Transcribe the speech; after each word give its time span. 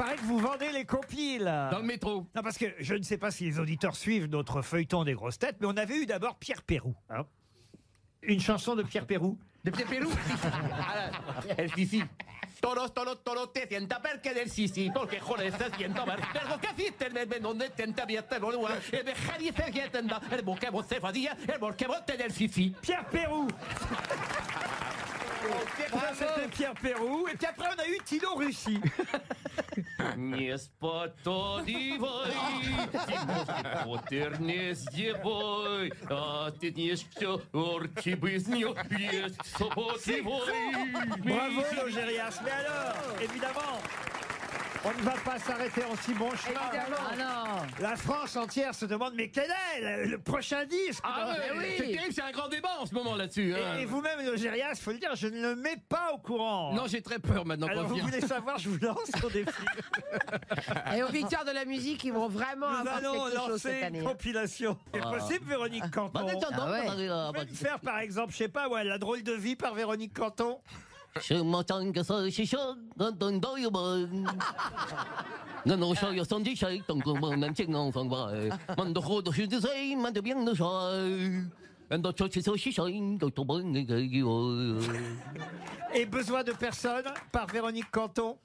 paraît 0.00 0.16
que 0.16 0.22
vous 0.22 0.38
vendez 0.38 0.72
les 0.72 0.86
compiles. 0.86 1.44
Dans 1.70 1.78
le 1.78 1.84
métro. 1.84 2.26
Non, 2.34 2.42
parce 2.42 2.56
que 2.56 2.74
je 2.78 2.94
ne 2.94 3.02
sais 3.02 3.18
pas 3.18 3.30
si 3.30 3.44
les 3.44 3.58
auditeurs 3.58 3.94
suivent 3.96 4.26
notre 4.26 4.62
feuilleton 4.62 5.04
des 5.04 5.12
grosses 5.12 5.38
têtes, 5.38 5.56
mais 5.60 5.66
on 5.66 5.76
avait 5.76 5.96
eu 5.96 6.06
d'abord 6.06 6.36
Pierre 6.36 6.62
Pérou. 6.62 6.94
hein. 7.10 7.26
Une 8.22 8.40
chanson 8.40 8.74
de 8.76 8.82
Pierre 8.82 9.06
Pérou. 9.06 9.38
De 9.64 9.70
Pierre 9.70 9.88
Pérou 9.88 10.10
El 11.58 11.70
Sisi. 11.74 12.02
Toros, 12.62 12.92
toros, 12.92 13.22
toros, 13.24 13.52
te 13.54 13.66
sienta 13.66 14.00
perché 14.00 14.34
del 14.34 14.50
Sisi, 14.50 14.90
porque 14.92 15.18
joder, 15.20 15.52
te 15.52 15.70
siento 15.76 16.04
ver. 16.04 16.20
Pero 16.32 16.58
que 16.60 16.68
hiciste 16.82 17.06
el 17.06 17.12
bebé 17.14 17.40
donde 17.40 17.70
tenta 17.70 18.04
viete 18.04 18.38
lo 18.38 18.50
lugar. 18.52 18.78
El 18.92 19.04
dejar 19.04 19.40
y 19.40 19.50
se 19.52 19.70
quietenda. 19.70 20.20
El 20.30 20.42
bosque 20.42 20.68
vos 20.70 20.86
se 20.86 21.00
fadía, 21.00 21.36
el 21.46 21.58
bosque 21.58 21.86
vos 21.86 22.04
te 22.06 22.16
del 22.18 22.32
Sisi. 22.32 22.74
Pierre 22.82 23.06
Pérou 23.10 23.48
Ça, 25.91 26.11
c'était 26.13 26.47
Pierre 26.49 26.73
Pérou. 26.73 27.27
Et 27.27 27.35
puis 27.37 27.47
après, 27.47 27.67
on 27.67 27.79
a 27.81 27.87
eu 27.87 27.97
Tino 28.03 28.35
Russie. 28.35 28.81
Не 30.17 30.57
спотодивай, 30.57 32.31
Тимошки 33.07 33.83
Поттер 33.83 34.39
не 34.39 34.73
сдевай, 34.73 35.91
А 36.09 36.51
ты 36.51 36.71
не 36.71 36.95
что, 36.95 37.41
орки 37.53 38.09
без 38.15 38.47
нее 38.47 38.73
есть 38.97 39.39
сопотивай. 39.57 40.85
Bravo, 41.19 41.61
Logérias. 41.75 42.39
Mais 42.43 42.51
alors, 42.51 42.95
évidemment, 43.21 43.79
on 44.84 44.88
ne 44.98 45.02
va 45.02 45.12
pas 45.24 45.38
s'arrêter 45.38 45.84
en 45.84 45.94
si 45.96 46.14
bon 46.14 46.30
chemin. 46.36 46.58
Ah 46.72 47.16
non 47.16 47.66
La 47.80 47.96
France 47.96 48.34
entière 48.36 48.74
se 48.74 48.86
demande, 48.86 49.12
mais 49.14 49.28
quel 49.30 49.50
est 49.76 50.04
le, 50.04 50.10
le 50.12 50.18
prochain 50.18 50.64
disque 50.64 51.02
Ah 51.04 51.28
ouais, 51.32 51.58
oui. 51.58 51.64
c'est 51.76 51.82
terrible, 51.92 52.12
c'est 52.14 52.22
un 52.22 52.30
grand 52.30 52.48
débat 52.48 52.70
en 52.80 52.86
ce 52.86 52.94
moment 52.94 53.14
là-dessus. 53.14 53.54
hein. 53.54 53.76
Et, 53.78 53.84
vous-même, 53.84 54.24
Logérias, 54.24 54.76
faut 54.76 54.92
le 54.92 54.98
dire, 54.98 55.14
je 55.16 55.26
ne 55.28 55.40
le 55.42 55.56
mets 55.56 55.76
pas 55.88 56.12
au 56.14 56.18
courant. 56.18 56.72
Non, 56.72 56.84
j'ai 56.86 57.02
très 57.02 57.18
peur 57.18 57.44
maintenant 57.44 57.66
Alors, 57.66 57.86
vous 57.88 57.94
vient. 57.96 58.04
voulez 58.04 58.20
savoir, 58.22 58.58
je 58.58 58.70
vous 58.70 58.78
lance 58.84 58.98
au 59.22 59.28
défi. 59.30 59.50
Et 60.96 61.02
aux 61.02 61.08
victoires 61.08 61.44
de 61.44 61.50
la 61.52 61.64
musique, 61.66 62.02
ils 62.04 62.12
vont 62.12 62.28
vraiment 62.28 62.70
Nous 62.70 62.76
avoir 62.78 62.96
allons 62.96 63.24
quelque 63.26 63.36
chose 63.46 63.60
cette 63.62 63.82
année. 63.82 63.98
une 64.00 64.06
hein. 64.06 64.10
compilation. 64.10 64.78
C'est 64.94 65.00
possible, 65.02 65.44
Véronique 65.46 65.90
Canton 65.90 66.10
Bah, 66.14 66.20
Ah 66.22 66.24
ouais. 66.24 66.36
attends, 66.36 66.48
attends, 67.28 67.32
pouvez 67.34 67.46
me 67.50 67.54
faire, 67.54 67.80
par 67.80 67.98
exemple, 67.98 68.32
je 68.32 68.38
sais 68.38 68.48
pas, 68.48 68.68
ouais, 68.68 68.82
La 68.84 68.96
drôle 68.98 69.22
de 69.22 69.32
vie 69.32 69.56
par 69.56 69.74
Véronique 69.74 70.14
Canton 70.14 70.58
Et 85.94 86.06
besoin 86.06 86.44
de 86.44 86.52
personne 86.52 87.02
par 87.32 87.48
Véronique 87.48 87.90
Canton. 87.90 88.36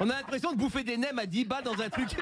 On 0.00 0.10
a 0.10 0.16
l'impression 0.16 0.52
de 0.52 0.56
bouffer 0.56 0.82
des 0.82 0.96
nems 0.96 1.16
à 1.16 1.26
10 1.26 1.44
bas 1.44 1.62
dans 1.62 1.80
un 1.80 1.88
truc 1.88 2.16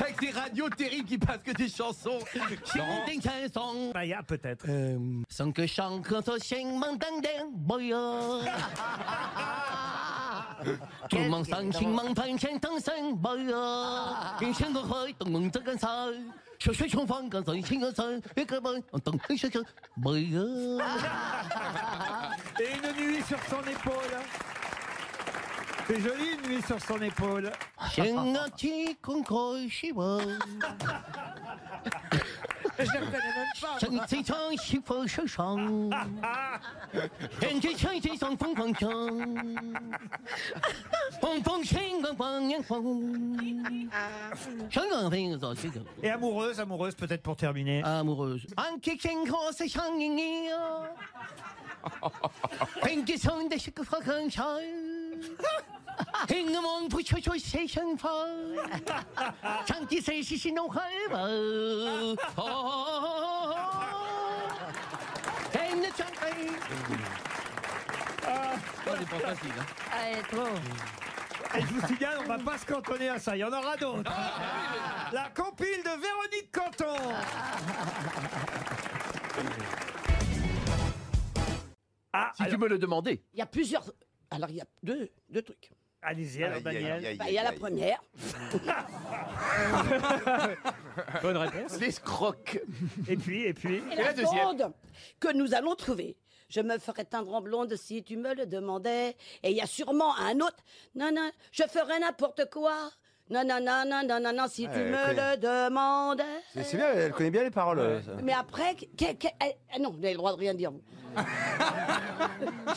avec 0.00 0.20
des 0.20 0.30
radios 0.30 0.68
terribles 0.70 1.08
qui 1.08 1.18
passent 1.18 1.42
que 1.42 1.52
des 1.52 1.68
chansons. 1.68 2.18
Chanting 2.64 3.20
chanson. 3.22 3.92
Maya 3.94 4.22
peut-être. 4.22 4.66
Sans 5.28 5.52
que 5.52 5.66
chante 5.66 6.04
boyo. 7.52 8.40
C'est 25.86 26.00
joli 26.00 26.30
une 26.48 26.62
sur 26.62 26.80
son 26.80 27.00
épaule. 27.02 27.50
Je 32.78 32.82
ne 32.82 33.04
connais 33.04 33.10
pas. 33.60 33.78
Ah. 43.92 44.34
Et 46.02 46.10
amoureuse, 46.10 46.58
amoureuse 46.60 46.94
peut-être 46.94 47.22
pour 47.22 47.36
terminer. 47.36 47.82
Amoureuse. 47.84 48.46
행몽부처조세상파장기세시신농할바행내장가이 65.54 66.48
C'est 68.84 69.08
pas 69.10 69.18
facile. 69.18 69.50
hein. 69.58 69.66
Allez. 69.92 70.22
Et 71.56 71.60
je 71.60 71.66
vous 71.66 71.86
signale, 71.86 72.18
on 72.24 72.28
va 72.28 72.38
pas 72.38 72.58
se 72.58 72.66
cantonner 72.66 73.08
à 73.08 73.18
ça, 73.18 73.36
il 73.36 73.40
y 73.40 73.44
en 73.44 73.52
aura 73.52 73.76
d'autres. 73.76 74.10
La 75.12 75.28
compile 75.30 75.82
de 75.84 75.90
Véronique 76.00 76.50
Canton. 76.52 76.96
Ah, 82.12 82.32
Si 82.36 82.42
alors- 82.42 82.54
tu 82.54 82.58
me 82.60 82.68
le 82.68 82.78
demandais. 82.78 83.22
Il 83.32 83.38
y 83.38 83.42
a 83.42 83.46
plusieurs 83.46 83.84
alors, 84.34 84.50
il 84.50 84.56
y 84.56 84.60
a 84.60 84.66
deux, 84.82 85.08
deux 85.30 85.42
trucs. 85.42 85.70
allez-y, 86.02 86.42
alors, 86.44 86.60
Daniel. 86.60 87.16
Bah, 87.16 87.24
il 87.28 87.34
y 87.34 87.38
a 87.38 87.44
la 87.44 87.52
première. 87.52 88.02
Bonne 91.22 91.36
réponse. 91.36 91.78
L'escroc. 91.80 92.34
Et 93.08 93.16
puis, 93.16 93.44
et 93.44 93.54
puis. 93.54 93.76
Et 93.92 93.96
la 93.96 94.04
la 94.04 94.12
deuxième 94.12 94.48
seconde 94.48 94.72
que 95.20 95.32
nous 95.32 95.54
allons 95.54 95.74
trouver. 95.74 96.16
Je 96.48 96.60
me 96.60 96.78
ferais 96.78 97.04
teindre 97.04 97.32
en 97.34 97.40
blonde 97.40 97.74
si 97.76 98.02
tu 98.02 98.16
me 98.16 98.34
le 98.34 98.46
demandais. 98.46 99.16
Et 99.42 99.50
il 99.50 99.56
y 99.56 99.60
a 99.60 99.66
sûrement 99.66 100.16
un 100.18 100.40
autre. 100.40 100.62
Non, 100.94 101.10
non, 101.12 101.30
je 101.52 101.62
ferais 101.64 101.98
n'importe 102.00 102.50
quoi. 102.50 102.90
Non, 103.30 103.42
non, 103.44 103.58
non, 103.60 103.84
non, 103.86 104.02
non, 104.06 104.20
non, 104.20 104.32
non, 104.34 104.46
si 104.48 104.64
tu 104.68 104.70
elle 104.74 104.90
me 104.92 105.06
connaît. 105.06 105.36
le 105.36 105.36
demandais. 105.68 106.22
C'est 106.52 106.62
c'est 106.64 106.76
bien, 106.76 106.88
elle 106.94 107.12
connaît 107.12 107.30
bien 107.30 107.42
les 107.44 107.50
paroles. 107.50 107.78
euh, 107.78 108.02
ça. 108.02 108.12
Mais 108.22 108.34
après, 108.34 108.74
que- 108.74 109.12
que- 109.14 109.26
eh, 109.42 109.56
eh, 109.74 109.78
non, 109.80 109.90
vous 109.90 109.98
avez 109.98 110.10
le 110.12 110.18
droit 110.18 110.32
de 110.32 110.38
rien 110.38 110.52
dire, 110.52 110.70
vous. 110.70 110.82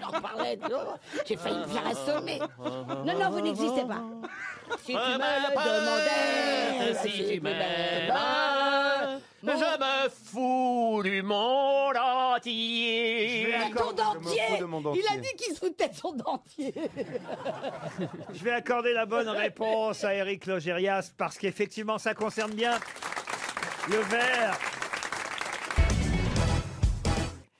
J'en 0.00 0.20
parlais, 0.20 0.56
de 0.56 0.62
l'autre. 0.64 0.98
j'ai 1.24 1.36
failli 1.36 1.56
me 1.58 1.64
faire 1.66 1.86
assommer. 1.86 2.40
Non, 2.58 3.18
non, 3.18 3.30
vous 3.30 3.40
n'existez 3.40 3.84
pas. 3.84 4.02
Si 4.80 4.92
tu 4.92 4.98
me 4.98 5.00
le 5.00 5.54
demandais, 5.54 6.94
si 7.02 7.34
tu 7.34 7.40
me 7.40 7.50
m'aimes, 9.46 9.58
je 9.58 10.04
me 10.04 10.08
fous 10.10 11.02
du 11.02 11.22
monde 11.22 11.96
entier. 11.96 13.42
Je 13.42 13.46
vais 13.50 13.58
Ton 13.74 13.90
accorder- 13.90 14.02
je 14.12 14.18
me 14.18 14.24
dentier 14.24 14.42
fous 14.48 14.56
de 14.58 14.64
mon 14.64 14.94
Il 14.94 15.06
a 15.12 15.16
dit 15.18 15.28
qu'il 15.36 15.54
se 15.54 15.58
foutait 15.60 15.88
de 15.88 15.94
son 15.94 16.12
dentier 16.12 16.74
Je 18.32 18.44
vais 18.44 18.52
accorder 18.52 18.92
la 18.92 19.06
bonne 19.06 19.28
réponse 19.28 20.04
à 20.04 20.14
Eric 20.14 20.46
Logérias 20.46 21.10
parce 21.16 21.38
qu'effectivement, 21.38 21.98
ça 21.98 22.14
concerne 22.14 22.52
bien 22.54 22.78
le 23.90 23.98
verre. 23.98 24.58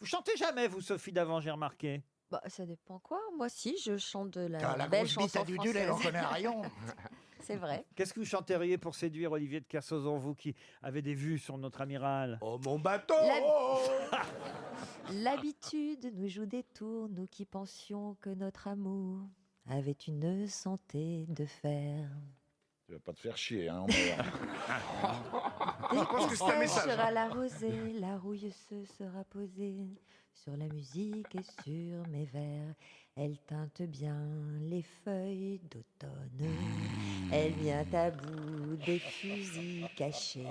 Vous 0.00 0.06
chantez 0.06 0.36
jamais, 0.36 0.68
vous, 0.68 0.80
Sophie 0.80 1.12
d'avant, 1.12 1.40
j'ai 1.40 1.50
remarqué? 1.50 2.02
Bah, 2.30 2.42
ça 2.46 2.66
dépend 2.66 2.98
quoi. 2.98 3.18
Moi, 3.36 3.48
si, 3.48 3.76
je 3.84 3.96
chante 3.96 4.30
de 4.30 4.42
la, 4.46 4.58
Car 4.58 4.76
la 4.76 4.86
belle 4.86 5.04
grosse 5.06 5.16
bite 5.16 5.32
chanson 5.34 5.40
à 5.40 5.44
Dudul, 5.44 5.76
elle 5.76 5.90
en 5.90 5.96
française. 5.96 6.12
connaît 6.12 6.26
rien. 6.26 6.52
C'est 7.48 7.56
vrai. 7.56 7.84
Qu'est-ce 7.94 8.12
que 8.12 8.20
vous 8.20 8.26
chanteriez 8.26 8.76
pour 8.76 8.94
séduire 8.94 9.32
Olivier 9.32 9.60
de 9.60 9.64
Kersauzon, 9.64 10.18
vous 10.18 10.34
qui 10.34 10.54
avez 10.82 11.00
des 11.00 11.14
vues 11.14 11.38
sur 11.38 11.56
notre 11.56 11.80
amiral? 11.80 12.36
Oh 12.42 12.58
mon 12.62 12.78
bateau 12.78 13.14
L'habitude 15.14 16.12
nous 16.14 16.28
joue 16.28 16.44
des 16.44 16.62
tours, 16.62 17.08
nous 17.08 17.26
qui 17.26 17.46
pensions 17.46 18.18
que 18.20 18.28
notre 18.28 18.68
amour 18.68 19.22
avait 19.66 19.92
une 19.92 20.46
santé 20.46 21.24
de 21.30 21.46
fer. 21.46 22.10
Tu 22.84 22.92
vas 22.92 22.98
pas 22.98 23.14
te 23.14 23.20
faire 23.20 23.38
chier, 23.38 23.70
hein, 23.70 23.82
on 23.82 23.86
va 23.86 24.22
voir. 25.00 25.88
Dès 25.90 25.96
pense 25.96 26.20
qu'il 26.20 26.28
que 26.28 26.36
c'est 26.36 26.52
un 26.52 26.58
message. 26.58 26.90
sera 26.90 27.10
la 27.10 27.28
rosée, 27.30 27.92
la 27.94 28.18
rouille 28.18 28.50
se 28.50 28.84
sera 28.84 29.24
posée 29.24 29.86
sur 30.44 30.56
la 30.56 30.68
musique 30.68 31.34
et 31.34 31.62
sur 31.62 32.06
mes 32.08 32.24
vers. 32.26 32.74
Elle 33.16 33.36
teinte 33.48 33.82
bien 33.82 34.16
les 34.60 34.82
feuilles 34.82 35.60
d'automne. 35.70 36.48
Elle 37.32 37.52
vient 37.54 37.84
à 37.92 38.10
bout 38.10 38.76
des 38.86 39.00
fusils 39.00 39.88
cachés. 39.96 40.46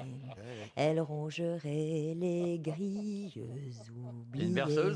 Elle 0.75 0.99
rongerait 0.99 2.13
les 2.15 2.59
grilles 2.59 3.31
oubliées. 3.95 4.93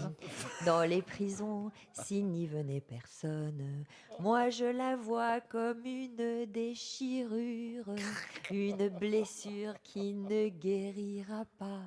Dans 0.65 0.83
les 0.83 1.01
prisons, 1.01 1.71
s'il 1.93 2.27
n'y 2.27 2.45
venait 2.45 2.81
personne, 2.81 3.85
moi 4.19 4.49
je 4.49 4.65
la 4.65 4.97
vois 4.97 5.39
comme 5.39 5.85
une 5.85 6.45
déchirure, 6.47 7.95
une 8.51 8.89
blessure 8.89 9.75
qui 9.81 10.13
ne 10.13 10.49
guérira 10.49 11.45
pas. 11.57 11.85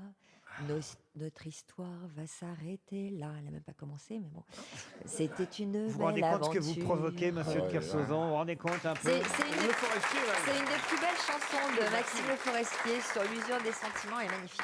Nos- 0.69 0.81
notre 1.17 1.47
histoire 1.47 1.89
va 2.17 2.27
s'arrêter 2.27 3.11
là. 3.11 3.27
Elle 3.39 3.45
n'a 3.45 3.51
même 3.51 3.63
pas 3.63 3.73
commencé, 3.73 4.19
mais 4.21 4.29
bon. 4.33 4.43
C'était 5.05 5.45
une 5.59 5.87
Vous 5.87 5.93
vous 5.93 6.05
rendez 6.05 6.21
belle 6.21 6.39
compte 6.39 6.45
ce 6.45 6.51
que 6.51 6.59
vous 6.59 6.71
aventure. 6.71 6.85
provoquez, 6.85 7.33
monsieur 7.33 7.61
de 7.61 7.71
Kersauzon 7.71 8.23
Vous 8.23 8.29
vous 8.29 8.35
rendez 8.35 8.57
compte 8.57 8.87
un 8.87 8.95
peu 8.95 9.01
C'est 9.11 9.23
c'est 9.23 9.43
une, 9.43 9.71
c'est 10.45 10.59
une 10.59 10.65
des 10.65 10.81
plus 10.89 11.01
belles 11.01 11.23
chansons 11.27 11.75
de 11.77 11.91
Maxime 11.91 12.27
Le 12.29 12.37
Forestier 12.37 13.01
sur 13.01 13.23
l'usure 13.25 13.63
des 13.65 13.73
sentiments. 13.73 14.21
Elle 14.21 14.27
est 14.27 14.37
magnifique. 14.37 14.63